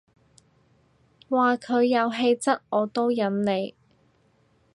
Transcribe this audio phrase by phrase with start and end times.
[1.29, 3.75] 話佢有氣質我都忍你